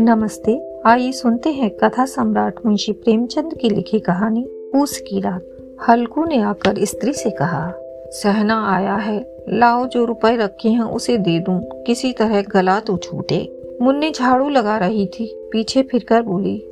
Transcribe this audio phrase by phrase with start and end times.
[0.00, 5.46] नमस्ते, आइए सुनते हैं कथा सम्राट मुंशी प्रेमचंद की लिखी कहानी पूस की रात।
[5.88, 7.72] हल्कू ने आकर स्त्री से कहा,
[8.06, 12.96] सहना आया है, लाओ जो रुपए रखे हैं उसे दे दूँ, किसी तरह गला तो
[12.96, 16.71] छूटे। मुन्नी झाड़ू लगा रही थी, पीछे फिरकर बोली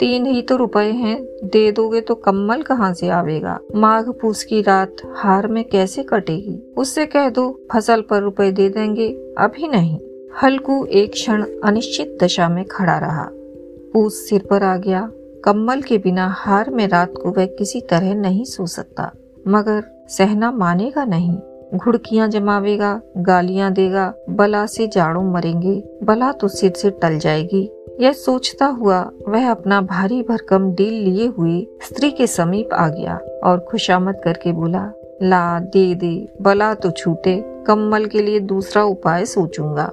[0.00, 3.58] तीन ही तो रुपए हैं, दे दोगे तो कम्बल कहाँ से आवेगा?
[3.76, 6.74] माघ पूस की रात हार में कैसे कटेगी?
[6.76, 9.08] उससे कह दो, फ़सल पर रुपए दे देंगे,
[9.38, 9.98] अभी नहीं।
[10.42, 13.30] हल्कू एक क्षण अनिश्चित दशा में खड़ा रहा।
[13.92, 15.10] पूस सिर पर आ गया।
[15.44, 19.12] कम्बल के बिना हार में रात को वह किसी तरह नहीं सो सकता।
[19.48, 21.38] मगर सहना मानेगा नहीं।
[21.74, 28.12] घुड़कियाँ जमावेगा, गालियाँ देगा, बला से जाड़ों मरेंगे, बला तो सिर से टल जाएगी। यह
[28.12, 33.58] सोचता हुआ वह अपना भारी भरकम डील लिए हुए स्त्री के समीप आ गया और
[33.58, 39.92] खुशामद करके बोला, ला, दे दे, बला तो छूटे कम्बल के लिए दूसरा उपाय सोचूँगा.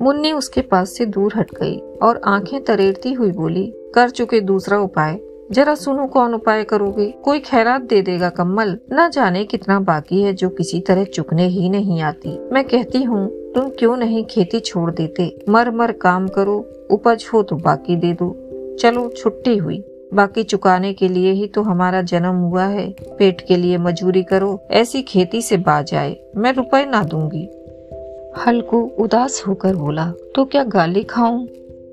[0.00, 4.78] मुन्नी उसके पास से दूर हट गई और आँखें तरेरती हुई बोली, कर चुके दूसरा
[4.78, 5.20] उपाय।
[5.52, 10.32] जरा सुनो कौन उपाय करोगे। कोई खैरात दे देगा कम्बल न जाने कितना बाकी है
[10.32, 14.90] जो किसी तरह चुकने ही नहीं आती। मैं कहती हूँ तुम क्यों नहीं खेती छोड़
[14.90, 15.44] देते?
[15.48, 18.36] मर मर काम करो, उपज हो तो बाकी दे दो।
[18.76, 23.56] चलो, छुट्टी हुई। बाकी चुकाने के लिए ही तो हमारा जन्म हुआ है। पेट के
[23.56, 27.48] लिए मजूरी करो, ऐसी खेती से बाज आए। मैं रुपए ना दूँगी।
[28.46, 31.46] हल्कू उदास होकर बोला तो क्या गाली खाऊं?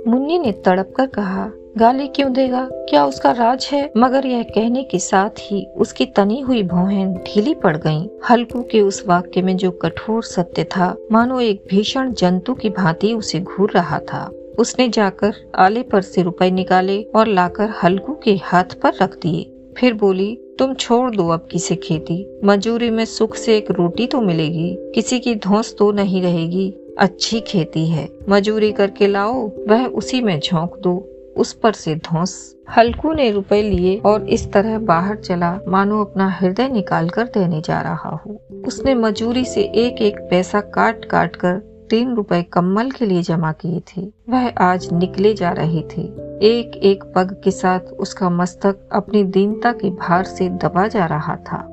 [0.07, 2.69] मुन्नी ने तड़प कर कहा गाली क्यों देगा?
[2.71, 3.91] क्या उसका राज है?
[3.97, 8.81] मगर यह कहने के साथ ही उसकी तनी हुई भौहें ढीली पड़ गईं। हल्कू के
[8.81, 13.71] उस वाक्य में जो कठोर सत्य था, मानो एक भीषण जंतु की भांति उसे घूर
[13.71, 18.93] रहा था। उसने जाकर आले पर से रुपए निकाले और लाकर हल्कू के हाथ पर
[19.01, 23.71] रख दिए। फिर बोली, तुम छोड़ दो अब किसे खेती। मजूरी में सुख से एक
[23.71, 29.51] रोटी तो मिलेगी, किसी की धौस तो नहीं रहेगी। अच्छी खेती है। मजूरी करके लाओ,
[29.69, 31.05] वह उसी में झोंक दो।
[31.37, 36.29] उस पर से धोस हल्कू ने रुपए लिए और इस तरह बाहर चला। मानो अपना
[36.29, 41.35] हृदय निकाल कर देने जा रहा हो। उसने मजूरी से एक एक पैसा काट काट
[41.35, 41.57] कर
[41.89, 46.01] तीन रुपए कम्बल के लिए जमा किए थे। वह आज निकले जा रहे थे।
[46.41, 51.35] एक एक पग के साथ उसका मस्तक अपनी दीनता के भार से दबा जा रहा
[51.35, 51.67] था।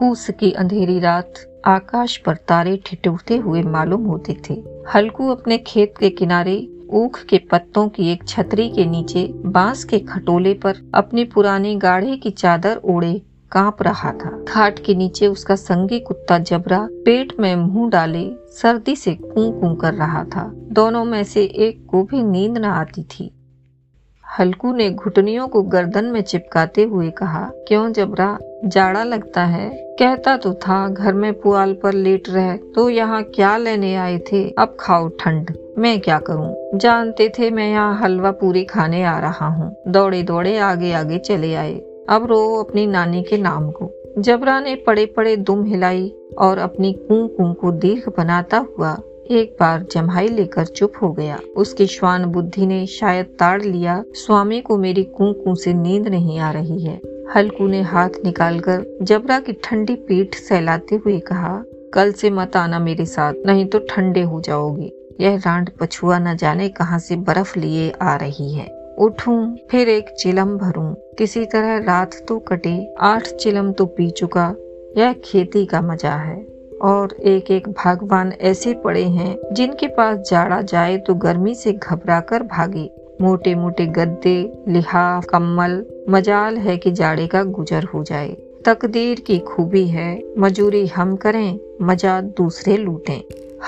[0.00, 1.32] पूस की अंधेरी रात
[1.64, 4.64] आकाश पर तारे ठिठुरते हुए मालूम होते थे।
[4.94, 9.98] हल्कू अपने खेत के किनारे ऊख के पत्तों की एक छतरी के नीचे बाँस के
[9.98, 15.56] खटोले पर अपने पुराने गाढ़े की चादर ओढ़े काँप रहा था। खाट के नीचे उसका
[15.56, 18.30] संगी कुत्ता जबरा पेट में मुँह डाले
[18.62, 22.64] सर्दी से कू कू कर रहा था। दोनों में से एक को भी नींद न
[22.64, 23.30] आती थी।
[24.38, 28.38] हल्कू ने घुटनियों को गर्दन में चिपकाते हुए कहा, क्यों जबरा?
[28.64, 33.56] जाड़ा लगता है। कहता तो था, घर में पुआल पर लेट रहे तो यहाँ क्या
[33.56, 34.48] लेने आए थे?
[34.50, 36.78] अब खाओ ठंड। मैं क्या करूँ?
[36.78, 41.54] जानते थे मैं यहाँ हलवा पूरी खाने आ रहा हूँ। दौड़े दौड़े आगे आगे चले
[41.54, 41.74] आए।
[42.08, 46.92] अब रो अपनी नानी के नाम को। जबरा ने पड़े पड़े दुम हिलाई और अपनी
[46.92, 48.96] कू कू दीर्घ बनाता हुआ
[49.30, 54.60] एक बार जम्हाई लेकर चुप हो गया। उसकी श्वान बुद्धि ने शायद ताड़ लिया, स्वामी
[54.60, 57.00] को मेरी कू से नींद नहीं आ रही है।
[57.36, 62.78] हल्कू ने हाथ निकालकर जबरा की ठंडी पीठ सहलाते हुए कहा, कल से मत आना
[62.78, 67.58] मेरे साथ, नहीं तो ठंडे हो जाओगे। यह रांड पछुआ न जाने कहाँ से बर्फ़
[67.58, 73.26] लिए आ रही है। उठूं, फिर एक चिलम भरूं। किसी तरह रात तो कटे, आठ
[73.26, 74.54] चिलम तो पी चुका।
[74.96, 80.60] यह खेती का मज़ा है। और एक एक भगवान ऐसे पड़े हैं, जिनके पास जाड़ा
[80.62, 86.90] जाए तो गर्मी से घबरा कर भागे। मोटे मोटे गद्दे लिहाफ कम्बल मजाल है कि
[86.90, 93.20] जाड़े का गुजर हो जाए। तकदीर की खूबी है, मजूरी हम करें मज़ा दूसरे लूटें।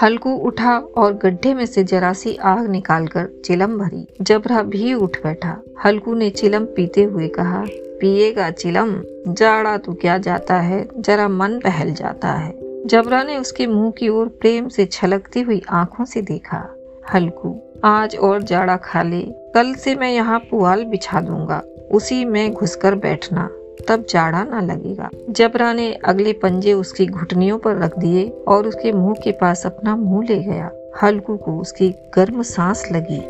[0.03, 5.17] हल्कू उठा और गड्ढे में से जरा सी आग निकालकर चिलम भरी। जबरा भी उठ
[5.17, 7.65] बैठा। हल्कू ने चिलम पीते हुए कहा,
[8.01, 8.95] पिएगा चिलम?
[9.29, 10.89] जाड़ा तो क्या जाता है?
[10.99, 12.58] जरा मन पहल जाता है।
[12.88, 16.76] जबरा ने उसके मुँह की ओर प्रेम से छलकती हुई आँखों से देखा।
[17.14, 19.23] हल्कू, आज और जाड़ा खा ले।
[19.55, 21.62] कल से मैं यहाँ पुआल बिछा दूँगा।
[21.93, 23.50] उसी में घुसकर बैठना।
[23.88, 28.93] तब जाड़ा ना लगेगा। जबरा ने अगले पंजे उसकी घुटनियों पर रख दिए और उसके
[28.93, 30.70] मुँह के पास अपना मुँह ले गया।
[31.02, 33.23] हल्कू को उसकी गर्म सांस लगी।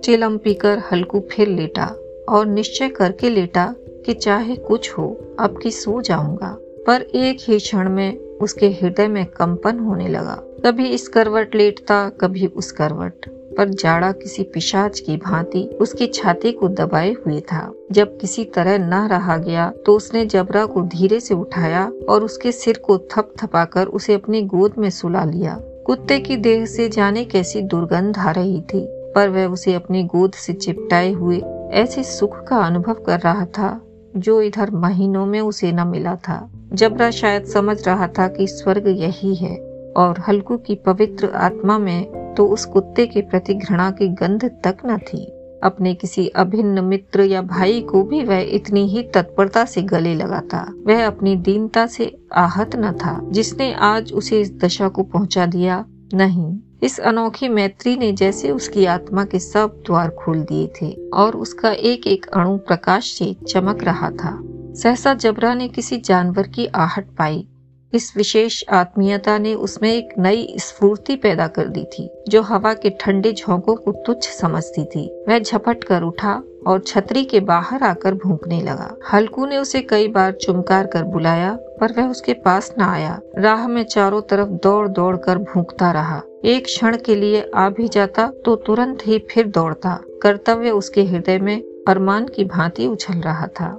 [0.00, 1.96] चिलम पीकर हल्कू फिर लेटा
[2.28, 3.74] और निश्चय करके लेटा
[4.06, 9.08] कि चाहे कुछ हो, अब की सो जाऊँगा। पर एक ही क्षण में उसके हृदय
[9.08, 10.34] में कंपन होने लगा।
[10.64, 13.26] कभी इस करवट लेटता, कभी उस करवट।
[13.58, 18.78] पर जाड़ा किसी पिशाच की भांति उसकी छाती को दबाए हुए था। जब किसी तरह
[18.78, 23.32] न रहा गया तो उसने जबरा को धीरे से उठाया और उसके सिर को थप
[23.42, 25.56] थपाकर उसे अपनी गोद में सुला लिया।
[25.86, 30.32] कुत्ते की देह से जाने कैसी दुर्गंध आ रही थी, पर वह उसे अपनी गोद
[30.32, 31.40] से चिपटाए हुए
[31.72, 33.68] ऐसे सुख का अनुभव कर रहा था।
[34.16, 38.88] जो इधर महीनों में उसे न मिला था। जबरा शायद समझ रहा था कि स्वर्ग
[38.88, 39.56] यही है
[39.96, 44.76] और हल्कू की पवित्र आत्मा में तो उस कुत्ते के प्रति घृणा की गंध तक
[44.86, 45.24] न थी।
[45.62, 50.66] अपने किसी अभिन्न मित्र या भाई को भी वह इतनी ही तत्परता से गले लगाता
[50.86, 55.84] वह अपनी दीनता से आहत न था। जिसने आज उसे इस दशा को पहुँचा दिया,
[56.14, 61.36] नहीं। इस अनोखी मैत्री ने जैसे उसकी आत्मा के सब द्वार खोल दिए थे और
[61.36, 64.40] उसका एक एक अणु प्रकाश से चमक रहा था।
[64.74, 67.48] सहसा जबरा ने किसी जानवर की आहट पाई।
[67.92, 72.90] इस विशेष आत्मीयता ने उसमें एक नई स्फूर्ति पैदा कर दी थी, जो हवा के
[72.90, 78.14] ठंडे झोंकों को तुच्छ समझती थी। वह झपट कर उठा और छतरी के बाहर आकर
[78.14, 82.82] भूखने लगा। हल्कू ने उसे कई बार चुमकार कर बुलाया, पर वह उसके पास न
[82.82, 87.68] आया। राह में चारों तरफ़ दौड़ दौड़ कर भूखता रहा। एक क्षण के लिए आ
[87.68, 93.14] भी जाता तो तुरंत ही फिर दौड़ता। कर्तव्य उसके हृदय में अरमान की भांति उछल
[93.14, 93.78] रहा था।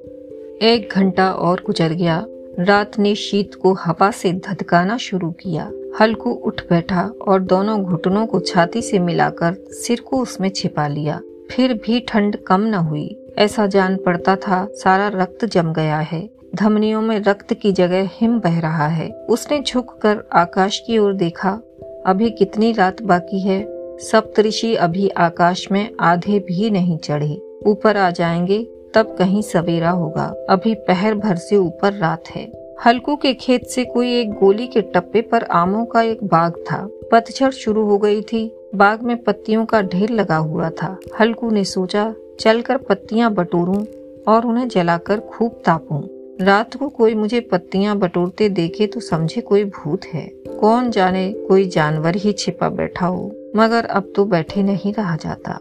[0.61, 2.25] एक घंटा और गुजर गया।
[2.59, 5.71] रात ने शीत को हवा से धधकाना शुरू किया।
[6.01, 11.21] हल्कू उठ बैठा और दोनों घुटनों को छाती से मिलाकर सिर को उसमें छिपा लिया।
[11.51, 16.29] फिर भी ठंड कम न हुई। ऐसा जान पड़ता था, सारा रक्त जम गया है।
[16.55, 21.59] धमनियों में रक्त की जगह हिम बह रहा है। उसने झुककर आकाश की ओर देखा
[22.05, 23.65] अभी कितनी रात बाकी है?
[23.97, 30.35] सप्तऋषि अभी आकाश में आधे भी नहीं चढ़े। ऊपर आ जाएँगे, तब कहीं सवेरा होगा।
[30.49, 34.81] अभी पहर भर से ऊपर रात है। हल्कू के खेत से कोई एक गोली के
[34.81, 39.65] टप्पे पर आमों का एक बाग था। पतझड़ शुरू हो गई थी। बाग में पत्तियों
[39.65, 43.85] का ढेर लगा हुआ था। हल्कू ने सोचा, चलकर पत्तियाँ बटोरूं
[44.27, 46.01] और उन्हें जलाकर खूब तापूं।
[46.45, 51.65] रात को कोई मुझे पत्तियाँ बटोरते देखे तो समझे कोई भूत है। कौन जाने कोई
[51.65, 55.59] जानवर ही छिपा बैठा हो, मगर अब तो बैठे नहीं रहा जाता।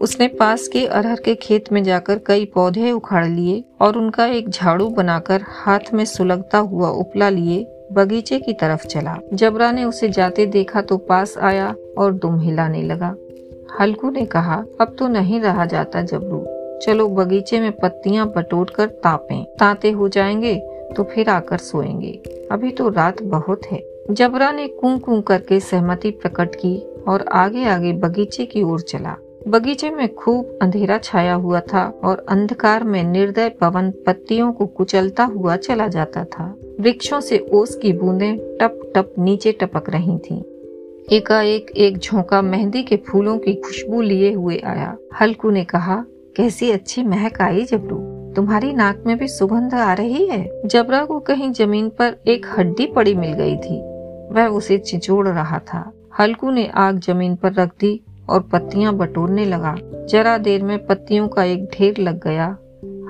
[0.00, 4.48] उसने पास के अरहर के खेत में जाकर कई पौधे उखाड़ लिए और उनका एक
[4.48, 10.08] झाड़ू बनाकर हाथ में सुलगता हुआ उपला लिए, बगीचे की तरफ़ चला। जबरा ने उसे
[10.08, 13.16] जाते देखा तो पास आया और दुम हिलाने लगा।
[13.80, 16.46] हल्कू ने कहा, अब तो नहीं रहा जाता जबरू।
[16.78, 20.54] चलो बगीचे में पत्तियाँ बटोर कर तापे। ताते हो जाएँगे
[20.96, 22.22] तो फिर आकर सोएँगे।
[22.52, 27.92] अभी तो रात बहुत है। जबरा ने कू करके सहमति प्रकट की और आगे आगे
[27.92, 29.16] बगीचे की ओर चला।
[29.48, 35.24] बगीचे में खूब अंधेरा छाया हुआ था और अंधकार में निर्दय पवन पत्तियों को कुचलता
[35.24, 40.42] हुआ चला जाता था। वृक्षों से ओस की बूंदें टप टप नीचे टपक रही थीं।
[41.12, 46.04] एकाएक एक झोंका मेहंदी के फूलों की खुशबू लिए हुए आया। हल्कू ने कहा,
[46.36, 50.62] कैसी अच्छी महक आई जबरू। तुम्हारी नाक में भी सुगंध आ रही है?
[50.66, 53.95] जबरा को कहीं ज़मीन पर एक हड्डी पड़ी मिल गई थी।
[54.32, 59.44] वह उसे चिचोड़ रहा था। हल्कू ने आग ज़मीन पर रख दी और पत्तियाँ बटोरने
[59.44, 59.76] लगा।
[60.08, 62.56] जरा देर में पत्तियों का एक ढेर लग गया।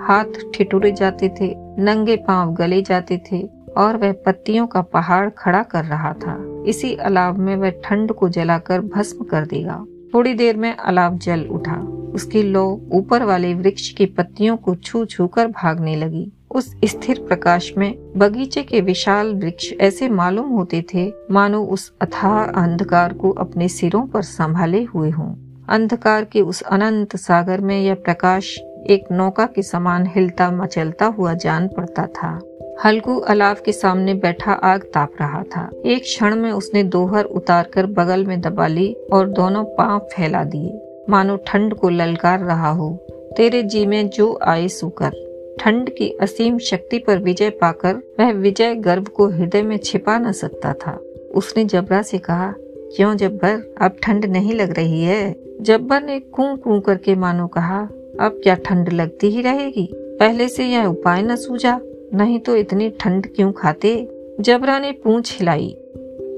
[0.07, 0.25] हाथ
[0.55, 5.85] ठिठुरे जाते थे, नंगे पाँव गले जाते थे और वह पत्तियों का पहाड़ खड़ा कर
[5.85, 9.85] रहा था। इसी अलाव में वह ठंड को जलाकर भस्म कर देगा।
[10.15, 11.77] थोड़ी देर में अलाव जल उठा।
[12.15, 17.25] उसकी लो ऊपर वाले वृक्ष की पत्तियों को छू छू कर भागने लगी। उस स्थिर
[17.29, 23.31] प्रकाश में बगीचे के विशाल वृक्ष ऐसे मालूम होते थे, मानो उस अथाह अंधकार को
[23.31, 25.35] अपने सिरों पर संभाले हुए हों।
[25.69, 28.57] अंधकार के उस अनंत सागर में यह प्रकाश
[28.91, 32.41] एक नौका के समान हिलता मचलता हुआ जान पड़ता था।
[32.85, 37.71] हल्कू अलाव के सामने बैठा आग ताप रहा था। एक क्षण में उसने दोहर उतार
[37.75, 42.71] कर बगल में दबा ली और दोनों पाँव फैला दिए। मानो ठंड को ललकार रहा
[42.71, 45.26] हो। तेरे जी में जो आए सुकर
[45.59, 50.33] ठंड की असीम शक्ति पर विजय पाकर वह विजय गर्व को हृदय में छिपा न
[50.33, 51.01] सकता था।
[51.35, 52.55] उसने जबरा से कहा,
[52.97, 55.37] क्यों जब्बर, अब ठंड नहीं लग रही है?
[55.61, 57.81] जब्बर ने कू कू करके मानो कहा,
[58.21, 59.89] अब क्या ठंड लगती ही रहेगी?
[59.95, 61.81] पहले से यह उपाय न सूझा,
[62.15, 64.09] नहीं तो इतनी ठंड क्यों खाते?
[64.41, 65.77] जबरा ने पूछ हिलाई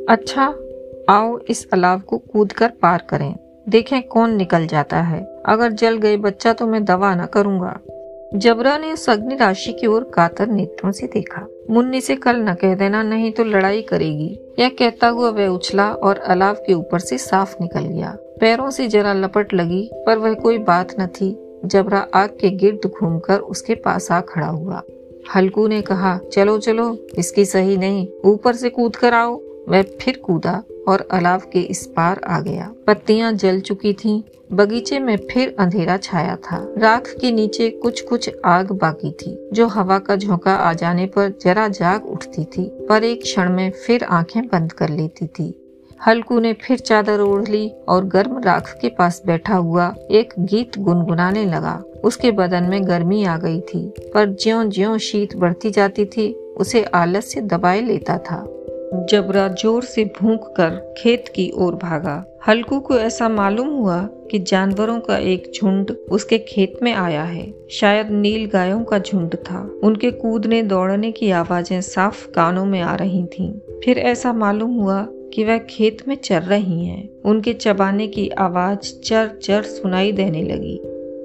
[0.09, 0.55] अच्छा
[1.09, 3.35] आओ इस अलाव को कूद कर पार करें।
[3.69, 7.81] देखें कौन निकल जाता है। अगर जल गए बच्चा तो मैं दवा न करूँगा।
[8.35, 12.55] जबरा ने उस अग्नि राशि की ओर कातर नेत्रों से देखा। मुन्नी से कल न
[12.55, 16.99] कह देना नहीं तो लड़ाई करेगी। यह कहता हुआ वह उछला और अलाव के ऊपर
[16.99, 21.61] से साफ़ निकल गया। पैरों से जरा लपट लगी, पर वह कोई बात न थी।
[21.65, 24.83] जबरा आग के गिर्द घूमकर उसके पास आ खड़ा हुआ।
[25.37, 30.21] हल्कू ने कहा, चलो चलो, इसकी सही नहीं। ऊपर से कूद कर आओ वह फिर
[30.25, 35.55] कूदा। और अलाव के इस पार आ गया। पत्तियाँ जल चुकी थीं, बगीचे में फिर
[35.59, 40.55] अंधेरा छाया था। राख के नीचे कुछ कुछ आग बाकी थी जो हवा का झोंका
[40.55, 44.89] आ जाने पर जरा जाग उठती थी पर एक क्षण में फिर आँखें बंद कर
[44.89, 45.55] लेती थी।
[46.07, 50.79] हल्कू ने फिर चादर ओढ़ ली और गर्म राख के पास बैठा हुआ एक गीत
[50.79, 56.05] गुनगुनाने लगा। उसके बदन में गर्मी आ गई थी पर ज्यो ज्यो शीत बढ़ती जाती
[56.07, 58.45] थी उसे आलस्य दबाए लेता था।
[58.95, 64.39] जबरा ज़ोर से भूख कर खेत की ओर भागा, हल्कू को ऐसा मालूम हुआ कि
[64.39, 69.81] जानवरों का एक झुंड उसके खेत में आया है। शायद नील गायों का झुंड था।
[69.85, 75.07] उनके कूदने दौड़ने की आवाज़ें साफ़ कानों में आ रही थीं। फिर ऐसा मालूम हुआ
[75.35, 80.43] कि वह खेत में चर रही हैं। उनके चबाने की आवाज़ चर चर सुनाई देने
[80.43, 80.79] लगी।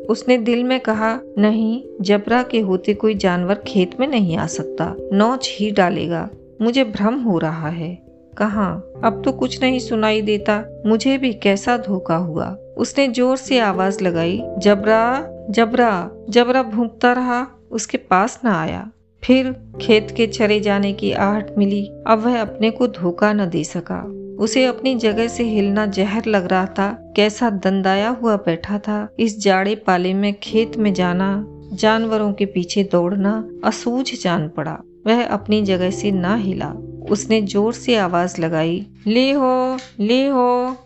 [0.09, 4.95] उसने दिल में कहा, नहीं, जबरा के होते कोई जानवर खेत में नहीं आ सकता।
[5.13, 6.29] नौच ही डालेगा।
[6.61, 7.95] मुझे भ्रम हो रहा है।
[8.37, 8.81] कहा?
[9.03, 14.03] अब तो कुछ नहीं सुनाई देता। मुझे भी कैसा धोखा हुआ। उसने ज़ोर से आवाज़
[14.03, 18.91] लगाई, जबरा जबरा जबरा भूखता रहा, उसके पास न आया।
[19.23, 23.63] फिर खेत के चरे जाने की आहट मिली। अब वह अपने को धोखा न दे
[23.63, 29.13] सका। उसे अपनी जगह से हिलना जहर लग रहा था। कैसा दंदाया हुआ बैठा था।
[29.19, 35.25] इस जाड़े पाले में खेत में जाना, जानवरों के पीछे दौड़ना, असूझ जान पड़ा। वह
[35.25, 36.73] अपनी जगह से ना हिला।
[37.09, 40.77] उसने ज़ोर से आवाज़ लगाई, ले हो ले हो।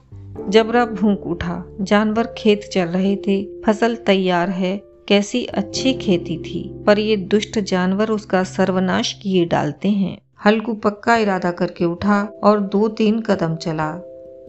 [0.50, 6.84] जबरा भूख उठा। जानवर खेत चल रहे थे। फ़सल तैयार है। कैसी अच्छी खेती थी।
[6.88, 12.60] पर ये दुष्ट जानवर उसका सर्वनाश किए डालते हैं। हल्कू पक्का इरादा करके उठा और
[12.60, 14.02] दो तीन कदम चला।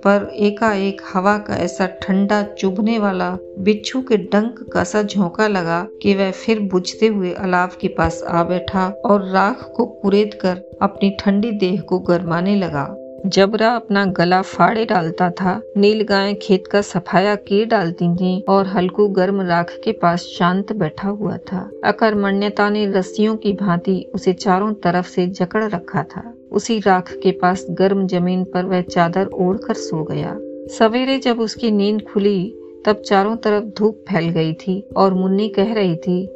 [0.04, 5.86] पर एकाएक हवा का ऐसा ठंडा चुभने वाला बिच्छू के डंक का सा झोंका लगा
[6.02, 10.62] कि वह फिर बुझते हुए अलाव के पास आ बैठा और राख को कुरेद कर
[10.82, 12.88] अपनी ठंडी देह को गरमाने लगा।
[13.26, 18.66] जबरा अपना गला फाड़े डालता था, नील गाय खेत का सफाया किए डालती थी और
[18.66, 24.32] हल्कू गर्म राख के पास शांत बैठा हुआ था। अकर्मण्यता ने रस्सियों की भांति उसे
[24.32, 29.26] चारों तरफ़ से जकड़ रखा था। उसी राख के पास गर्म ज़मीन पर वह चादर
[29.26, 30.36] ओढ़कर सो गया।
[30.78, 32.54] सवेरे जब उसकी नींद खुली,
[32.86, 36.26] तब चारों तरफ़ धूप फैल गई थी और मुन्नी कह रही थी,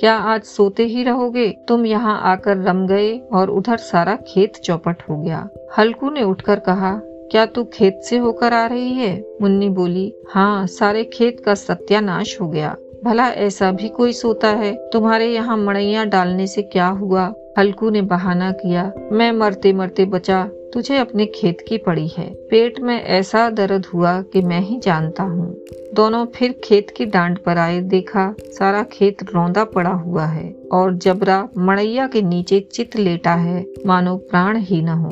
[0.00, 1.48] क्या आज सोते ही रहोगे?
[1.68, 5.48] तुम यहाँ आकर रम गए और उधर सारा खेत चौपट हो गया।
[5.78, 6.92] हल्कू ने उठकर कहा,
[7.30, 9.12] क्या तू खेत से होकर आ रही है?
[9.42, 14.90] मुन्नी बोली हाँ सारे खेत का सत्यानाश हो गया। भला ऐसा भी कोई सोता है?
[14.92, 17.34] तुम्हारे यहाँ मड़ैया डालने से क्या हुआ?
[17.58, 22.80] हल्कू ने बहाना किया। मैं मरते मरते बचा। तुझे अपने खेत की पड़ी है। पेट
[22.80, 25.60] में ऐसा दर्द हुआ कि मैं ही जानता हूँ।
[25.94, 30.94] दोनों फिर खेत की डांड पर आए। देखा, सारा खेत रौंदा पड़ा हुआ है और
[30.94, 35.10] जबरा मड़ैया के नीचे चित लेटा है। मानो प्राण ही न हो।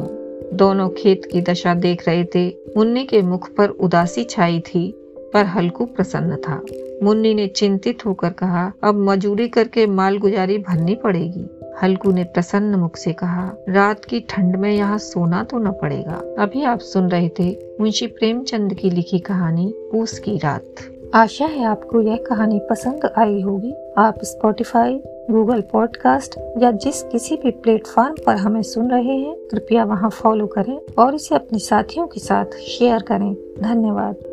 [0.52, 4.94] दोनों खेत की दशा देख रहे थे। मुन्नी के मुख पर उदासी छाई थी,
[5.35, 6.62] पर हल्कू प्रसन्न था।
[7.02, 11.49] मुन्नी ने चिंतित होकर कहा, अब मजूरी करके माल गुजारी भरनी पड़ेगी।
[11.83, 16.23] हल्कू ने प्रसन्न मुख से कहा, रात की ठंड में यहाँ सोना तो न पड़ेगा।
[16.38, 20.75] अभी आप सुन रहे थे मुंशी प्रेमचंद की लिखी कहानी पूस की रात।
[21.14, 27.37] आशा है आपको यह कहानी पसंद आई होगी। आप स्पॉटिफाई गूगल पॉडकास्ट या जिस किसी
[27.37, 32.07] भी प्लेटफॉर्म पर हमें सुन रहे हैं, कृपया वहाँ फॉलो करें और इसे अपने साथियों
[32.07, 34.29] के साथ शेयर करें। धन्यवाद।